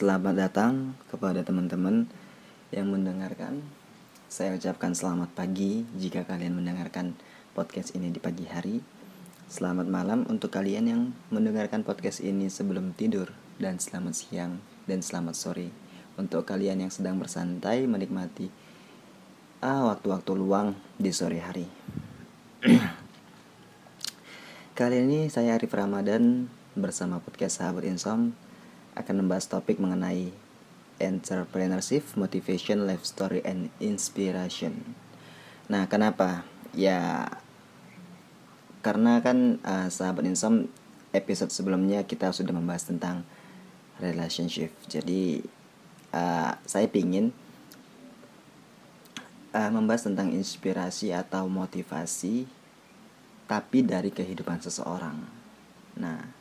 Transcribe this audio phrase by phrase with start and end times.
[0.00, 2.08] Selamat datang kepada teman-teman
[2.72, 3.60] yang mendengarkan.
[4.32, 7.12] Saya ucapkan selamat pagi jika kalian mendengarkan
[7.52, 8.80] podcast ini di pagi hari.
[9.52, 13.28] Selamat malam untuk kalian yang mendengarkan podcast ini sebelum tidur
[13.60, 15.68] dan selamat siang dan selamat sore
[16.16, 18.48] untuk kalian yang sedang bersantai menikmati
[19.60, 21.68] ah, waktu-waktu luang di sore hari.
[24.80, 28.32] Kali ini saya Arif Ramadan bersama podcast Sahabat Insom
[28.98, 30.32] akan membahas topik mengenai
[31.00, 34.94] entrepreneurship, motivation, life story, and inspiration.
[35.70, 36.44] Nah, kenapa?
[36.76, 37.30] Ya,
[38.84, 40.68] karena kan uh, sahabat Insom
[41.10, 43.26] episode sebelumnya kita sudah membahas tentang
[43.98, 44.72] relationship.
[44.86, 45.42] Jadi
[46.14, 47.34] uh, saya pingin
[49.52, 52.46] uh, membahas tentang inspirasi atau motivasi,
[53.50, 55.16] tapi dari kehidupan seseorang.
[55.98, 56.39] Nah,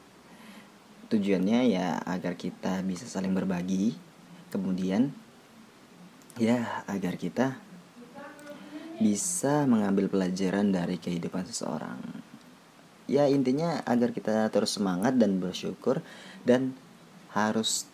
[1.10, 3.98] tujuannya ya agar kita bisa saling berbagi.
[4.50, 5.14] Kemudian
[6.38, 7.58] ya agar kita
[8.98, 12.00] bisa mengambil pelajaran dari kehidupan seseorang.
[13.10, 16.02] Ya intinya agar kita terus semangat dan bersyukur
[16.46, 16.78] dan
[17.34, 17.90] harus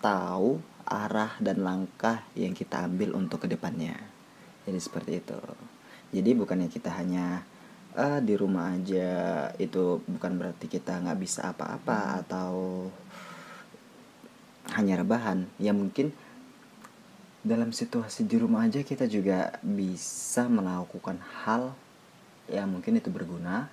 [0.00, 3.96] tahu arah dan langkah yang kita ambil untuk ke depannya
[4.64, 5.40] jadi seperti itu.
[6.14, 7.44] Jadi bukannya kita hanya
[7.94, 12.52] ah di rumah aja itu bukan berarti kita nggak bisa apa-apa atau
[14.74, 15.46] hanya rebahan.
[15.62, 16.10] Ya mungkin
[17.46, 21.76] dalam situasi di rumah aja kita juga bisa melakukan hal
[22.50, 23.70] yang mungkin itu berguna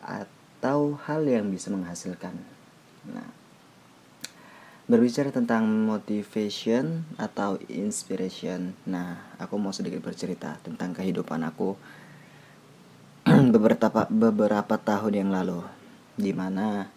[0.00, 2.34] atau hal yang bisa menghasilkan.
[3.04, 3.46] Nah
[4.86, 11.74] berbicara tentang motivation atau inspiration nah aku mau sedikit bercerita tentang kehidupan aku
[13.54, 15.60] beberapa beberapa tahun yang lalu
[16.16, 16.88] di mana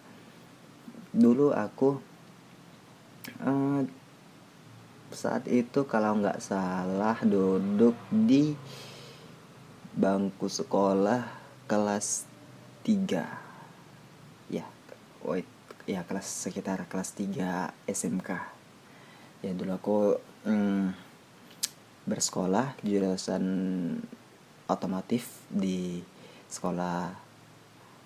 [1.12, 2.00] dulu aku
[3.44, 3.84] uh,
[5.10, 8.54] saat itu kalau nggak salah duduk di
[9.92, 11.26] bangku sekolah
[11.66, 12.24] kelas
[12.86, 14.64] 3 ya
[15.26, 15.44] wait
[15.84, 18.30] ya kelas sekitar kelas 3 SMK
[19.44, 19.98] ya dulu aku
[20.46, 21.10] mm,
[22.06, 23.44] bersekolah jurusan
[24.70, 26.00] otomotif di
[26.50, 27.14] sekolah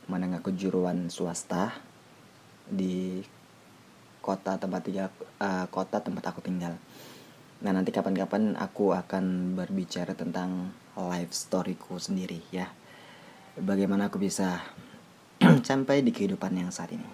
[0.05, 1.73] menengah kejuruan swasta
[2.69, 3.25] di
[4.21, 5.09] kota tempat tinggal
[5.41, 6.77] uh, kota tempat aku tinggal.
[7.65, 12.69] Nah nanti kapan-kapan aku akan berbicara tentang life storyku sendiri ya.
[13.57, 14.61] Bagaimana aku bisa
[15.69, 17.09] sampai di kehidupan yang saat ini.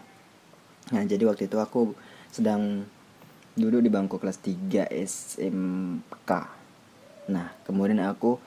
[0.91, 1.95] Nah jadi waktu itu aku
[2.35, 2.87] sedang
[3.55, 6.31] duduk di bangku kelas 3 SMK.
[7.31, 8.39] Nah kemudian aku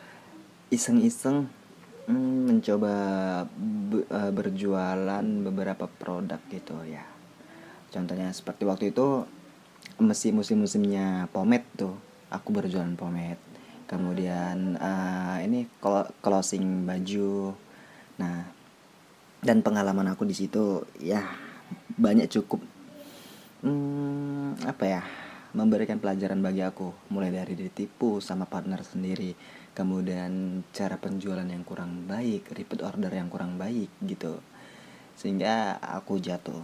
[0.67, 1.47] iseng-iseng
[2.07, 2.95] hmm, mencoba
[3.53, 7.05] be, uh, berjualan beberapa produk gitu ya.
[7.93, 9.27] Contohnya seperti waktu itu
[10.01, 11.95] mesin musim-musimnya pomade tuh.
[12.33, 13.53] Aku berjualan pomade
[13.85, 15.69] kemudian uh, ini
[16.23, 17.53] closing baju.
[18.17, 18.49] Nah
[19.43, 21.21] dan pengalaman aku di situ ya
[21.99, 22.63] banyak cukup
[23.61, 25.01] hmm, apa ya
[25.53, 26.89] memberikan pelajaran bagi aku.
[27.13, 29.37] Mulai dari ditipu sama partner sendiri
[29.73, 34.37] kemudian cara penjualan yang kurang baik repeat order yang kurang baik gitu.
[35.17, 36.61] Sehingga aku jatuh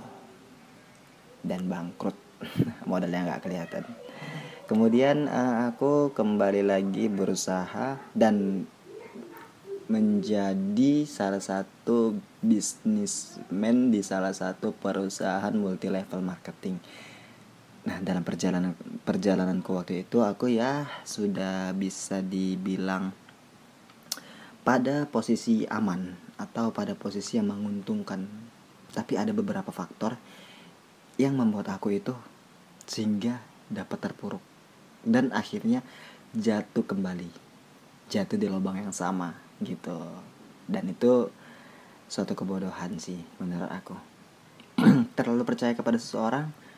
[1.41, 2.17] dan bangkrut.
[2.89, 3.83] Modalnya nggak kelihatan.
[4.69, 8.65] Kemudian uh, aku kembali lagi berusaha dan
[9.89, 12.13] menjadi salah satu
[12.45, 16.77] bisnismen di salah satu perusahaan multi level marketing
[17.89, 23.09] Nah, dalam perjalanan perjalananku waktu itu aku ya sudah bisa dibilang
[24.61, 28.29] pada posisi aman atau pada posisi yang menguntungkan.
[28.93, 30.21] Tapi ada beberapa faktor
[31.17, 32.13] yang membuat aku itu
[32.85, 33.41] sehingga
[33.73, 34.41] dapat terpuruk
[35.01, 35.81] dan akhirnya
[36.37, 37.33] jatuh kembali.
[38.05, 39.33] Jatuh di lubang yang sama
[39.65, 39.97] gitu.
[40.69, 41.33] Dan itu
[42.05, 43.97] suatu kebodohan sih menurut aku.
[45.17, 46.69] Terlalu percaya kepada seseorang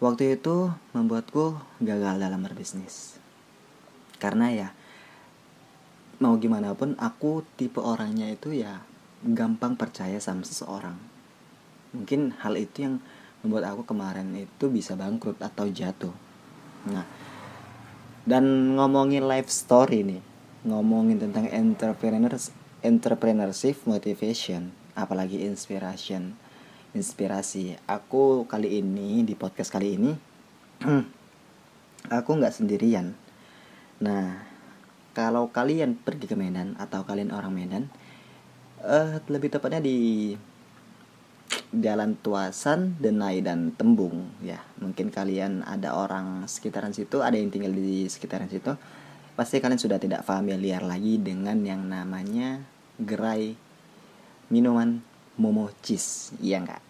[0.00, 3.20] Waktu itu membuatku gagal dalam berbisnis.
[4.16, 4.68] Karena ya
[6.24, 8.80] mau gimana pun aku tipe orangnya itu ya
[9.20, 10.96] gampang percaya sama seseorang.
[11.92, 13.04] Mungkin hal itu yang
[13.44, 16.16] membuat aku kemarin itu bisa bangkrut atau jatuh.
[16.88, 17.04] Nah,
[18.24, 20.24] dan ngomongin life story nih,
[20.64, 26.39] ngomongin tentang entrepreneurs, entrepreneurship motivation, apalagi inspiration
[26.90, 30.10] inspirasi aku kali ini di podcast kali ini
[32.18, 33.14] aku nggak sendirian
[34.02, 34.42] nah
[35.14, 37.84] kalau kalian pergi ke Medan atau kalian orang Medan
[38.82, 39.98] uh, lebih tepatnya di
[41.70, 44.58] Jalan Tuasan, Denai dan Tembung ya.
[44.82, 48.74] Mungkin kalian ada orang sekitaran situ, ada yang tinggal di sekitaran situ.
[49.38, 52.66] Pasti kalian sudah tidak familiar lagi dengan yang namanya
[52.98, 53.54] gerai
[54.50, 55.09] minuman
[55.40, 56.84] Momo Cheese, iya enggak?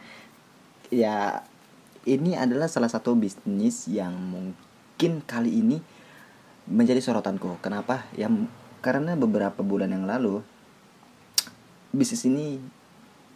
[1.04, 1.44] ya
[2.08, 5.76] ini adalah salah satu bisnis yang mungkin kali ini
[6.64, 7.60] menjadi sorotanku.
[7.60, 8.08] Kenapa?
[8.16, 8.32] Ya
[8.80, 10.40] karena beberapa bulan yang lalu
[11.92, 12.56] bisnis ini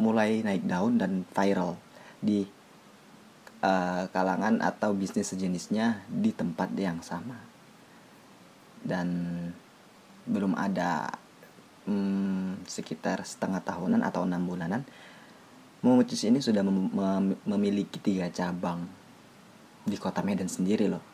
[0.00, 1.76] mulai naik daun dan viral
[2.24, 2.48] di
[3.60, 7.36] uh, kalangan atau bisnis sejenisnya di tempat yang sama
[8.84, 9.08] dan
[10.24, 11.12] belum ada
[11.86, 14.84] um, sekitar setengah tahunan atau enam bulanan
[15.84, 18.88] Memutus ini sudah mem mem memiliki tiga cabang
[19.84, 21.04] di kota Medan sendiri loh.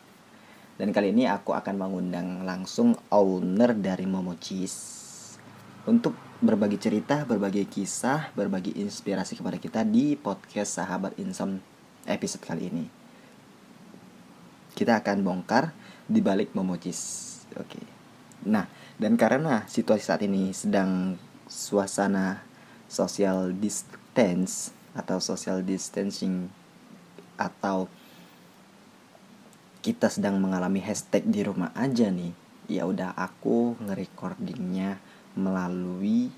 [0.78, 4.74] Dan kali ini aku akan mengundang langsung owner dari Momocis
[5.90, 11.58] untuk berbagi cerita, berbagi kisah, berbagi inspirasi kepada kita di podcast Sahabat Insom
[12.06, 12.86] episode kali ini.
[14.70, 15.74] Kita akan bongkar
[16.06, 17.26] di balik Momocis.
[17.58, 17.82] Oke.
[18.46, 18.70] Nah,
[19.00, 21.16] dan karena situasi saat ini sedang
[21.48, 22.44] suasana
[22.84, 26.52] social distance atau social distancing
[27.40, 27.88] atau
[29.80, 32.36] kita sedang mengalami hashtag di rumah aja nih
[32.68, 35.00] ya udah aku ngerecordingnya
[35.32, 36.28] melalui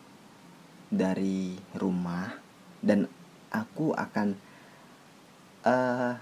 [0.87, 2.31] dari rumah
[2.79, 3.11] dan
[3.51, 4.39] aku akan
[5.67, 6.15] uh,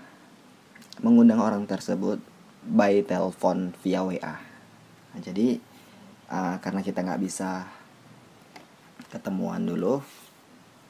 [1.05, 2.17] mengundang orang tersebut
[2.65, 4.41] by telepon via WA
[5.13, 5.61] nah, jadi
[6.31, 7.67] uh, karena kita nggak bisa
[9.11, 10.01] ketemuan dulu.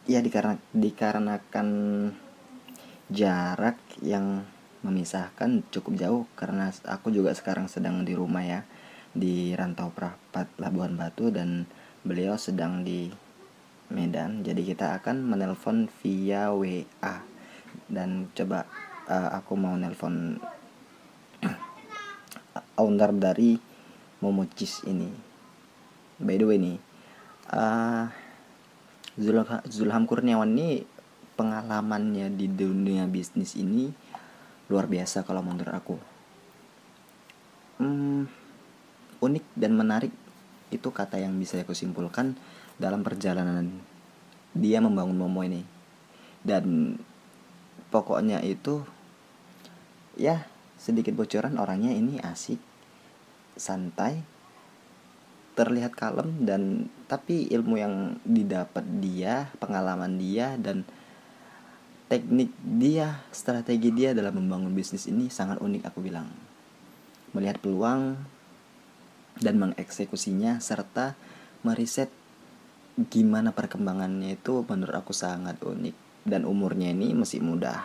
[0.04, 1.68] Ya dikarena, dikarenakan
[3.10, 4.44] jarak yang
[4.80, 8.60] memisahkan cukup jauh karena aku juga sekarang sedang di rumah ya
[9.12, 11.68] di Rantau Prapat Labuan Batu dan
[12.00, 13.12] beliau sedang di
[13.92, 14.40] Medan.
[14.40, 17.16] Jadi kita akan menelpon via WA
[17.90, 18.64] dan coba
[19.10, 20.38] uh, aku mau nelpon
[22.82, 23.58] owner dari
[24.20, 25.29] Momocis ini
[26.20, 26.76] by the way nih
[27.50, 28.06] uh,
[29.66, 30.86] Zulham Kurniawan ini
[31.34, 33.88] pengalamannya di dunia bisnis ini
[34.70, 35.96] luar biasa kalau menurut aku.
[37.80, 38.28] Hmm,
[39.18, 40.12] unik dan menarik
[40.70, 42.38] itu kata yang bisa aku simpulkan
[42.78, 43.82] dalam perjalanan
[44.54, 45.66] dia membangun Momo ini.
[46.40, 46.96] Dan
[47.90, 48.86] pokoknya itu
[50.14, 50.46] ya
[50.80, 52.56] sedikit bocoran orangnya ini asik
[53.58, 54.22] santai
[55.60, 60.88] terlihat kalem dan tapi ilmu yang didapat dia, pengalaman dia dan
[62.08, 66.32] teknik dia, strategi dia dalam membangun bisnis ini sangat unik aku bilang.
[67.36, 68.16] Melihat peluang
[69.36, 71.12] dan mengeksekusinya serta
[71.60, 72.08] meriset
[72.96, 77.84] gimana perkembangannya itu menurut aku sangat unik dan umurnya ini masih muda.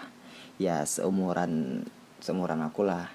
[0.56, 1.84] Ya seumuran
[2.24, 3.12] seumuran aku lah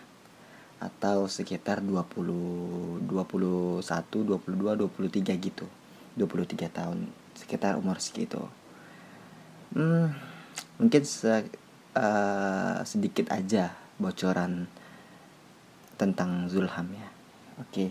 [0.80, 5.66] atau sekitar 20 21 22 23 gitu.
[6.16, 7.06] 23 tahun
[7.36, 8.42] sekitar umur segitu.
[9.76, 10.10] Hmm,
[10.80, 11.46] mungkin se,
[11.94, 14.66] uh, sedikit aja bocoran
[16.00, 17.08] tentang Zulham ya.
[17.60, 17.70] Oke.
[17.70, 17.88] Okay.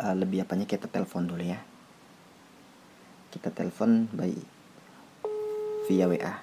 [0.00, 1.60] uh, eh, lebih apanya kita telepon dulu ya.
[3.30, 4.56] Kita telepon by
[5.86, 6.34] via WA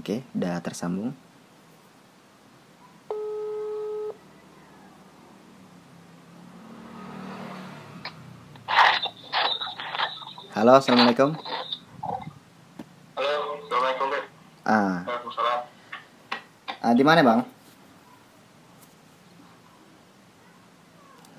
[0.00, 1.12] okay, udah tersambung
[10.52, 11.32] Halo, assalamualaikum.
[13.16, 14.08] Halo, assalamualaikum.
[14.68, 15.00] Ah.
[16.84, 17.40] Ah, di mana bang?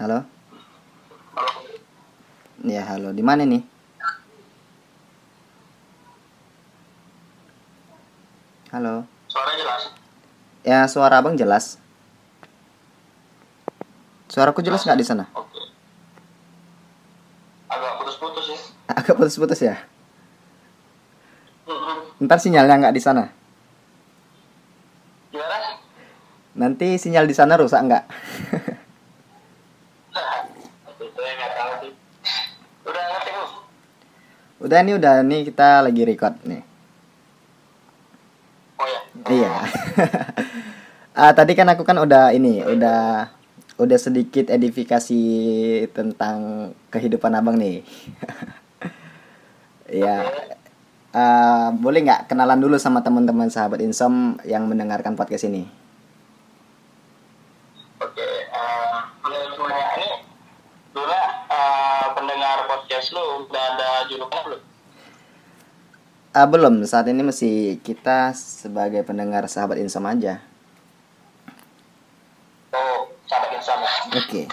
[0.02, 0.26] Halo.
[1.38, 1.52] Halo.
[2.66, 3.62] Ya halo, di mana nih?
[8.74, 9.06] Halo.
[9.30, 9.94] Suara jelas.
[10.66, 11.78] Ya suara abang jelas.
[14.26, 15.30] Suaraku jelas nggak di sana?
[15.38, 15.62] Oke.
[17.70, 18.58] Agak putus-putus ya.
[19.04, 19.76] Agak putus-putus ya.
[22.24, 23.28] Ntar sinyalnya nggak di sana.
[26.56, 28.04] Nanti sinyal di sana rusak nggak?
[34.64, 34.96] Udah bu?
[34.96, 36.64] udah nih kita lagi record nih.
[38.80, 39.00] Oh ya.
[39.28, 39.54] Iya.
[41.20, 43.28] ah tadi kan aku kan udah ini udah
[43.76, 45.22] udah sedikit edifikasi
[45.92, 47.84] tentang kehidupan abang nih.
[49.94, 50.18] ya.
[51.14, 55.70] Ah, boleh nggak kenalan dulu sama teman-teman sahabat Insom yang mendengarkan podcast ini?
[58.02, 58.26] Oke.
[58.50, 59.86] eh, Halo semuanya.
[60.02, 60.10] Ini
[60.90, 64.62] dulu eh, pendengar podcast lu udah ada julukan belum?
[66.34, 70.42] Ah, belum, saat ini masih kita sebagai pendengar sahabat Insam aja.
[72.74, 73.86] Oh, sahabat Insam.
[74.10, 74.50] Oke.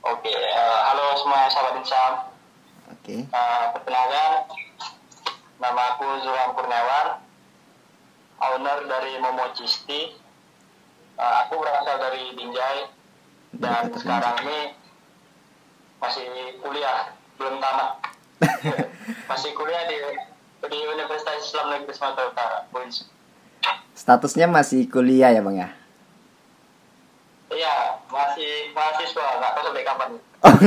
[0.00, 2.12] Oke, eh, halo semua sahabat Insam.
[2.88, 3.28] Oke.
[3.28, 4.48] Eh, perkenalkan,
[5.60, 7.20] nama aku Zulham Kurniawan,
[8.40, 9.20] owner dari
[9.82, 10.00] Momo Cisti.
[11.18, 12.78] Eh, aku berasal dari Binjai
[13.58, 14.58] dan sekarang ini
[15.98, 16.26] masih
[16.62, 17.90] kuliah, belum tamat.
[19.30, 19.98] masih kuliah di
[20.62, 23.10] di Universitas Islam Negeri Sumatera Utara, UINS.
[23.92, 25.68] Statusnya masih kuliah ya, Bang ya?
[27.52, 30.10] Iya, masih mahasiswa, nggak tahu sampai kapan.
[30.42, 30.58] Oh,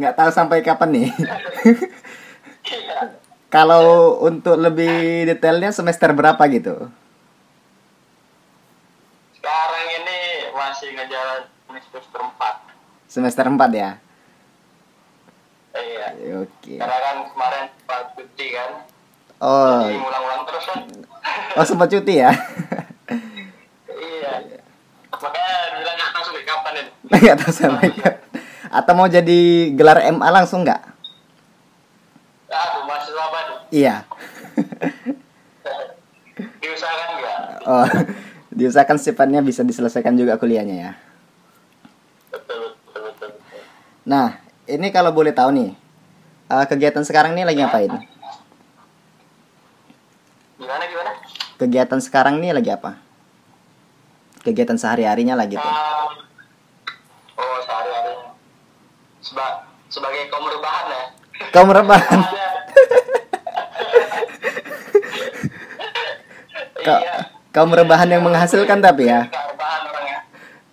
[0.00, 1.08] nggak tahu sampai kapan nih.
[2.62, 3.18] Iya.
[3.50, 6.88] Kalau untuk lebih detailnya semester berapa gitu?
[9.42, 10.18] Sekarang ini
[10.54, 12.30] masih ngejalan semester 4.
[13.12, 14.00] Semester 4 ya?
[15.76, 16.06] Iya.
[16.40, 16.80] Oke.
[16.80, 18.88] Karena kan kemarin pas cuti kan.
[19.36, 20.80] Oh, Jadi ngulang-ulang terus kan.
[21.60, 22.32] oh sempat cuti ya?
[23.92, 24.32] iya.
[25.12, 26.90] Makanya bilang nggak tahu sampai kapan ini.
[27.20, 28.16] Nggak tahu sampai kapan.
[28.72, 29.40] Atau mau jadi
[29.76, 30.80] gelar MA langsung nggak?
[32.48, 33.56] Aduh, masih lama nih.
[33.76, 33.96] Iya.
[36.64, 37.38] Diusahakan nggak?
[37.68, 37.86] Oh,
[38.56, 40.92] diusahakan sifatnya bisa diselesaikan juga kuliahnya ya.
[44.02, 45.70] Nah, ini kalau boleh tahu nih,
[46.50, 47.92] eh, kegiatan sekarang nih lagi ngapain?
[50.58, 51.10] Gimana, gimana?
[51.58, 52.98] Kegiatan sekarang nih lagi apa?
[54.42, 55.62] Kegiatan sehari-harinya lah gitu.
[55.62, 56.26] Um,
[57.38, 58.34] oh, sehari-hari.
[59.22, 61.02] Seba sebagai kaum rebahan ya.
[61.54, 62.20] Kamu rebahan.
[62.26, 62.46] Ada.
[66.82, 67.30] Ka iya.
[67.54, 69.30] kaum rebahan yang menghasilkan tapi ya.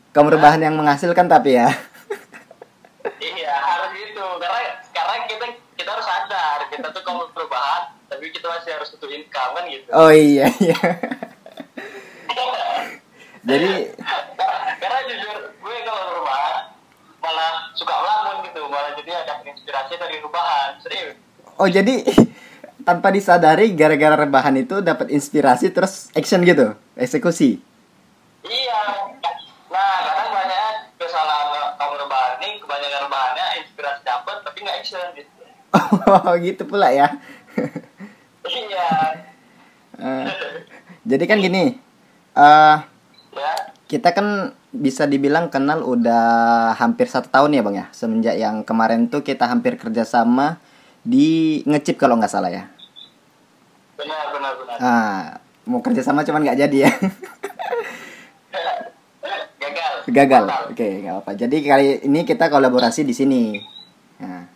[0.10, 1.70] Kaum rebahan yang menghasilkan tapi ya.
[9.56, 9.88] Kan gitu.
[9.92, 10.80] Oh iya iya.
[13.50, 13.72] Jadi
[14.80, 16.56] karena jujur gue kalau perubahan
[17.20, 21.16] malah suka melamun gitu malah jadi ada inspirasi dari perubahan serius.
[21.60, 22.04] oh jadi
[22.88, 27.60] tanpa disadari gara-gara rebahan itu dapat inspirasi terus action gitu, eksekusi.
[28.42, 28.82] Iya.
[29.70, 35.32] Nah kadang banyak kesalahan kaum rebahan ini kebanyakan rebahannya inspirasi dapat tapi nggak action gitu.
[36.10, 37.14] Oh gitu pula ya.
[38.48, 38.90] Iya.
[40.00, 40.26] Eh,
[41.04, 41.76] jadi kan gini,
[42.36, 42.84] ya.
[43.92, 47.86] kita kan bisa dibilang kenal udah hampir satu tahun ya bang ya.
[47.92, 50.62] Semenjak yang kemarin tuh kita hampir kerjasama
[51.04, 52.64] di ngecip kalau nggak salah ya.
[54.00, 54.76] Benar benar benar.
[54.80, 55.22] ah
[55.68, 56.92] mau kerjasama cuman nggak jadi ya.
[59.60, 59.94] Gagal.
[60.10, 60.44] gagal.
[60.74, 63.62] Oke nggak apa jadi kali ini kita kolaborasi di sini.
[64.22, 64.49] Nah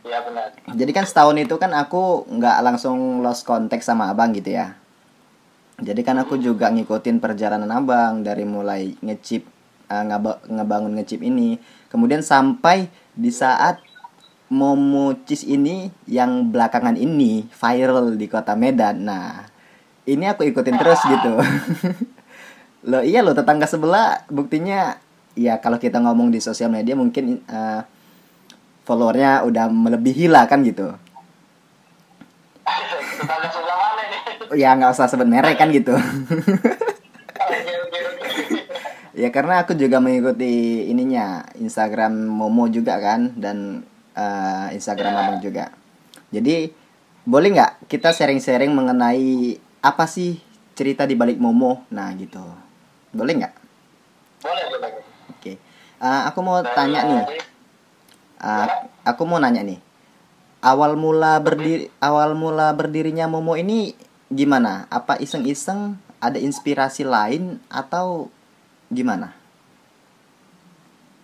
[0.00, 0.48] Iya benar.
[0.72, 4.72] jadi kan setahun itu kan aku nggak langsung lost contact sama abang gitu ya.
[5.80, 9.44] Jadi kan aku juga ngikutin perjalanan abang dari mulai ngechip
[9.88, 10.04] eh,
[10.48, 11.56] ngebangun ngechip ini.
[11.88, 13.80] Kemudian sampai di saat
[14.50, 19.06] Momocis ini yang belakangan ini viral di kota Medan.
[19.06, 19.46] Nah
[20.10, 21.38] ini aku ikutin terus gitu.
[22.90, 24.96] Lo iya lo tetangga sebelah buktinya
[25.36, 27.80] ya kalau kita ngomong di sosial media mungkin eh,
[28.90, 30.90] followernya udah melebihi lah kan gitu.
[34.50, 35.94] Ya nggak usah sebut merek kan gitu.
[39.14, 45.20] Ya karena aku juga mengikuti ininya Instagram Momo juga kan dan eh, Instagram Ya.
[45.22, 45.64] abang juga.
[46.34, 46.74] Jadi
[47.22, 50.42] boleh nggak kita sharing-sharing mengenai apa sih
[50.74, 51.86] cerita di balik Momo?
[51.94, 52.42] Nah gitu.
[53.14, 53.54] Boleh nggak?
[54.42, 54.90] Boleh boleh.
[55.30, 55.52] oke.
[56.00, 57.22] Eh, aku mau Dari- tanya nih
[58.40, 58.66] eh,
[59.04, 59.80] aku mau nanya nih.
[60.60, 63.96] Awal mula berdiri awal mula berdirinya Momo ini
[64.28, 64.84] gimana?
[64.92, 65.96] Apa iseng-iseng?
[66.20, 68.28] Ada inspirasi lain atau
[68.92, 69.32] gimana?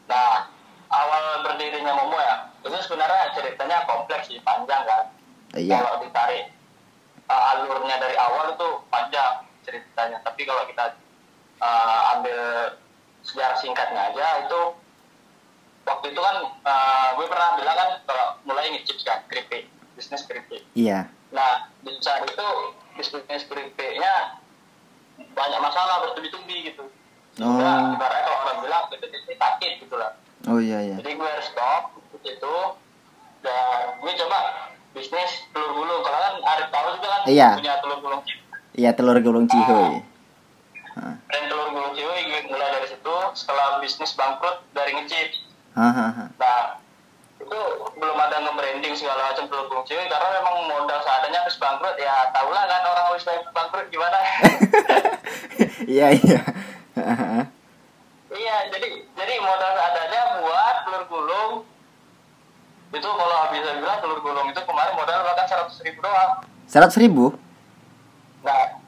[0.09, 0.49] Nah,
[0.89, 5.05] awal berdirinya Momo ya, itu sebenarnya ceritanya kompleks sih, panjang kan.
[5.53, 5.85] iya.
[5.85, 6.49] Kalau ditarik
[7.29, 10.17] uh, alurnya dari awal itu panjang ceritanya.
[10.25, 10.97] Tapi kalau kita
[11.61, 12.41] uh, ambil
[13.21, 14.61] sejarah singkatnya aja itu
[15.87, 20.63] waktu itu kan uh, gue pernah bilang kan kalau mulai ngecips kan keripik bisnis keripik
[20.75, 21.09] iya.
[21.31, 22.47] Nah di saat itu
[22.99, 24.39] bisnis keripiknya
[25.17, 26.85] banyak masalah bertubi-tubi gitu.
[27.41, 27.61] Oh.
[27.61, 30.13] Nah, ibaratnya kalau orang bilang itu ini sakit gitu lah.
[30.49, 30.97] Oh iya iya.
[31.01, 32.57] Jadi gue harus stop di situ
[33.45, 34.39] dan gue coba
[34.97, 37.49] bisnis telur gulung kalau kan Arif tahu juga kan Iya.
[37.61, 38.23] punya telur gulung
[38.77, 40.01] iya telur gulung cihoy.
[41.29, 43.17] Dan telur gulung ciwi gue mulai dari situ.
[43.37, 45.46] Setelah bisnis bangkrut dari ngecip
[45.77, 46.81] nah
[47.37, 47.61] itu
[48.01, 52.33] belum ada nge-branding segala macam telur gulung cihuy karena memang modal seadanya habis bangkrut ya
[52.33, 54.19] tau lah kan orang habis bangkrut gimana.
[55.87, 56.41] Iya iya.
[58.33, 61.53] Iya jadi jadi modal seadanya buat telur gulung.
[62.97, 66.41] Itu kalau bisa bilang telur gulung itu kemarin modal bahkan seratus ribu doang.
[66.65, 67.37] Seratus ribu?
[68.41, 68.81] Nah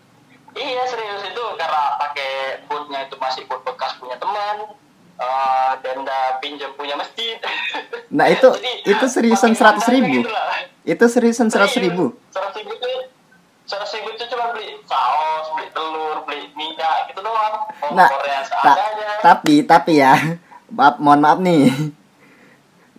[0.56, 4.72] iya serius itu karena pakai bootnya itu masih boot bekas punya teman
[5.18, 7.36] uh, denda pinjam punya masjid.
[8.08, 10.16] Nah itu Jadi, itu seriusan pakai seratus ribu.
[10.82, 12.14] itu seriusan seratus ribu?
[12.30, 12.88] Seratus ribu itu
[13.62, 17.54] seratus ribu itu cuma beli saus beli telur beli minyak gitu doang.
[17.92, 18.78] Nah kompornya ta-
[19.20, 20.14] tapi tapi ya
[20.76, 21.68] maaf mohon maaf nih.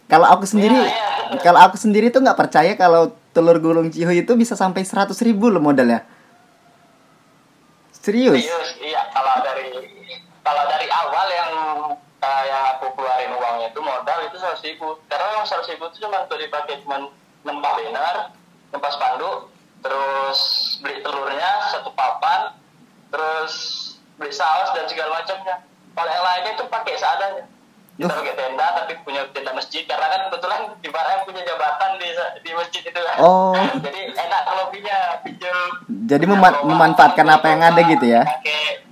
[0.06, 1.38] Kalau aku sendiri Iya, iya.
[1.40, 5.50] kalau aku sendiri tuh nggak percaya kalau telur gulung cihuy itu bisa sampai seratus ribu
[5.50, 6.02] loh modalnya.
[7.94, 8.42] Serius?
[8.42, 8.69] Serius
[14.74, 17.10] ribu karena yang seratus ribu itu cuma untuk dipakai cuma
[17.48, 18.16] nempah banner
[18.70, 19.38] nempah spanduk
[19.80, 20.40] terus
[20.84, 22.54] beli telurnya satu papan
[23.10, 23.54] terus
[24.20, 25.64] beli saus dan segala macamnya.
[25.96, 27.46] Kalau yang lainnya itu pakai seadanya.
[28.00, 32.08] Kita pakai tenda tapi punya tenda masjid karena kan kebetulan ibaratnya punya jabatan di
[32.48, 33.18] di masjid itu kan.
[33.20, 33.52] Oh.
[33.86, 35.56] jadi enak kalau punya pinjam
[36.08, 38.24] Jadi mema- memanfaatkan apa yang ada gitu ya?
[38.24, 38.88] Pakai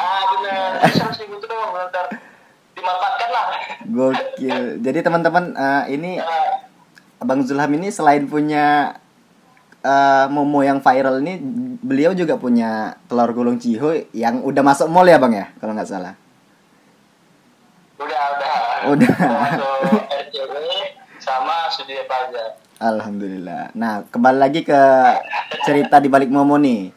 [0.00, 0.68] ah benar.
[0.96, 1.68] Seratus ribu itu lah
[3.92, 4.80] gokil.
[4.80, 6.16] Jadi teman-teman eh, ini
[7.22, 8.96] Bang Zulham ini selain punya
[9.84, 11.38] eh, Momo yang viral ini
[11.84, 15.46] beliau juga punya telur gulung cihuy yang udah masuk mall ya bang ya?
[15.60, 16.14] Kalau nggak salah.
[18.00, 18.56] Udah udah.
[18.96, 19.14] Udah.
[19.14, 20.52] masuk RCW
[21.22, 23.70] sama Sudia Plaza Alhamdulillah.
[23.78, 24.80] Nah kembali lagi ke
[25.62, 26.90] cerita di balik Momo nih.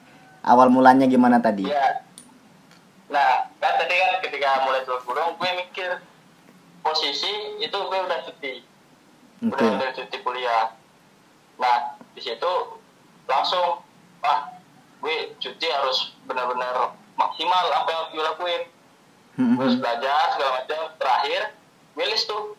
[0.46, 1.66] Awal mulanya gimana tadi?
[1.66, 2.06] Iya.
[3.10, 5.90] Nah, kan tadi kan ketika mulai telur gulung, gue mikir
[6.86, 8.54] posisi itu gue udah cuti,
[9.42, 10.78] oke udah cuti kuliah.
[11.58, 12.54] Nah, di situ
[13.26, 13.82] langsung,
[14.22, 14.54] ah,
[15.02, 18.64] gue cuti harus benar-benar maksimal apa yang gue lakuin.
[19.36, 20.80] Hmm, Gue harus belajar segala macam.
[20.96, 21.42] Terakhir,
[21.92, 22.56] gue list tuh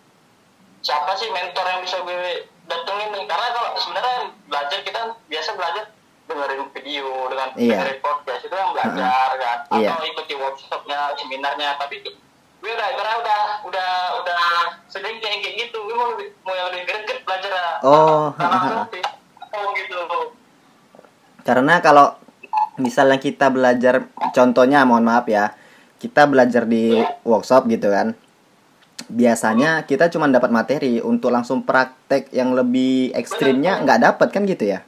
[0.82, 2.18] siapa sih mentor yang bisa gue
[2.66, 3.24] datengin nih?
[3.24, 5.84] Karena kalau sebenarnya belajar kita biasa belajar
[6.26, 7.70] dengerin video dengan Iya.
[7.78, 9.88] dengerin podcast itu yang belajar kan Iya.
[9.88, 12.02] atau ikuti workshopnya seminarnya tapi
[12.62, 13.90] gue udah karena udah udah
[14.22, 14.42] udah
[14.90, 15.78] sering kayak kayak gitu.
[15.86, 17.52] Gue mau mau yang lebih greget belajar
[17.84, 18.88] Oh, karena
[19.76, 19.98] gitu.
[21.46, 22.18] Karena kalau
[22.76, 25.56] misalnya kita belajar contohnya mohon maaf ya
[25.96, 28.12] kita belajar di workshop gitu kan
[29.08, 34.76] biasanya kita cuma dapat materi untuk langsung praktek yang lebih ekstrimnya nggak dapat kan gitu
[34.76, 34.84] ya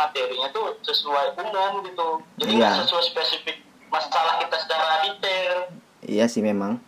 [0.00, 2.08] materinya tuh sesuai umum gitu.
[2.38, 2.80] Jadi nggak Iya.
[2.80, 3.56] sesuai spesifik
[3.88, 5.56] masalah kita secara detail.
[6.00, 6.80] Iya sih memang.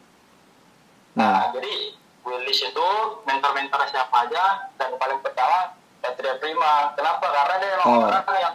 [1.12, 1.48] Nah, nah.
[1.52, 2.88] jadi gue list itu
[3.22, 4.44] mentor-mentor siapa aja
[4.74, 6.94] dan paling pertama Patria Prima.
[6.94, 7.26] Kenapa?
[7.26, 8.08] Karena dia emang Oh.
[8.08, 8.54] orang yang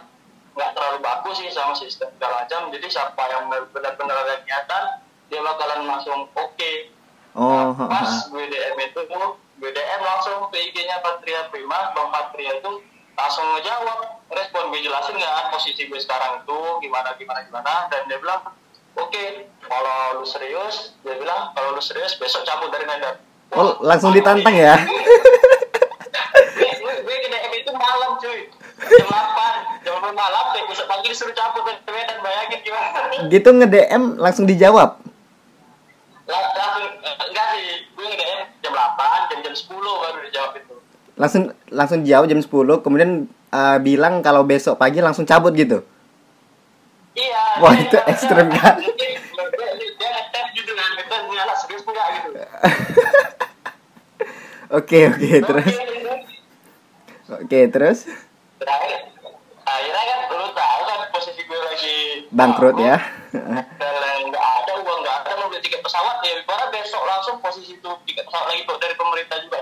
[0.52, 2.60] nggak terlalu bagus sih sama sistem segala macam.
[2.74, 4.84] Jadi siapa yang benar-benar ada niatan
[5.28, 6.72] dia bakalan langsung oke.
[7.38, 9.00] Oh Nah, pas gue DM itu
[9.58, 12.82] gue DM langsung ke IG-nya Patria Prima Bang Patria itu
[13.18, 13.98] langsung ngejawab
[14.30, 15.50] respon gue jelasin nggak?
[15.50, 17.90] Posisi gue sekarang itu gimana gimana gimana?
[17.90, 18.54] Dan dia bilang
[18.94, 19.24] oke
[19.60, 23.18] kalau lu serius dia bilang kalau lu serius besok cabut dari Medan
[23.52, 24.78] oh langsung ditantang ya?
[26.78, 28.52] Gue, ke DM itu malam cuy.
[28.78, 32.98] Jam 8 jam 8 malam deh besok pagi disuruh cabut dari Medan bayangin gimana?
[33.26, 35.00] Gitu nge DM langsung dijawab?
[36.28, 37.66] Lang- langsung eh, enggak sih.
[37.96, 40.74] Gue nge-DM jam 8 jam jam 10 baru dijawab itu
[41.18, 42.48] langsung langsung jawab jam 10
[42.80, 45.82] kemudian eh, bilang kalau besok pagi langsung cabut gitu.
[47.18, 47.42] Iya.
[47.58, 48.78] Wah, itu dia- ekstrem kan?
[48.78, 50.90] dia, dia, dia, dia ngetes gitu kan
[51.58, 52.30] serius enggak gitu
[54.78, 55.72] oke oke terus?
[57.28, 57.98] oke terus?
[58.58, 59.00] Terakhir
[59.68, 61.96] akhirnya kan lu tahu kan posisi gue lagi
[62.32, 62.96] bangkrut ya.
[63.34, 67.76] Dan nggak ada uang nggak ada mau beli tiket pesawat ya karena besok langsung posisi
[67.76, 69.57] itu tiket pesawat lagi dari pemerintah juga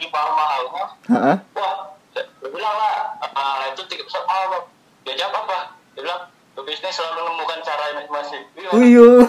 [0.00, 0.84] lagi mahal mahalnya.
[1.12, 1.36] Heeh.
[1.52, 4.64] wah dia bilang lah ah, itu tiket pesawat mahal bang
[5.04, 5.58] dia jawab apa
[5.92, 6.22] dia bilang
[6.60, 9.24] bisnis selalu menemukan cara yang masing-masing Iya, Uyuh.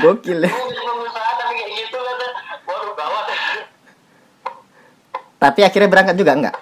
[0.00, 0.50] gokil ya.
[0.50, 2.16] Gitu kan
[5.38, 6.56] tapi akhirnya berangkat juga enggak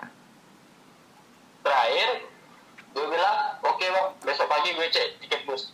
[1.60, 2.10] terakhir
[2.92, 5.72] gue bilang oke bang besok pagi gue cek tiket bus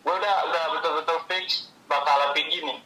[0.00, 2.80] gue udah udah betul-betul fix bakalan pergi nih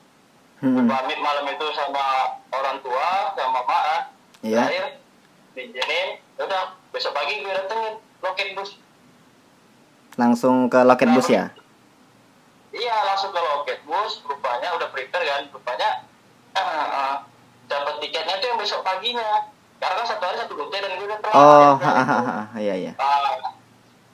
[0.60, 0.76] Hmm.
[0.76, 4.12] gue pamit malam itu sama orang tua sama mak
[4.44, 4.60] Iya.
[4.60, 4.84] terakhir
[5.56, 8.76] diizinin udah besok pagi gue datengin loket bus
[10.40, 11.52] langsung ke loket bus ya?
[12.72, 14.24] Iya langsung paket bus.
[14.24, 15.44] Rupanya udah prepare kan.
[15.52, 16.08] Rupanya
[16.56, 17.14] uh, uh,
[17.68, 19.52] dapat tiketnya tuh yang besok paginya.
[19.76, 22.56] Karena kan satu hari satu rute dan gue udah telat oh ya, kan?
[22.56, 22.92] iya iya.
[22.96, 23.36] Ah,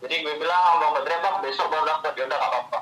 [0.02, 2.78] jadi gue bilang sama bang Badri bang besok baru dapat ya udah gak apa-apa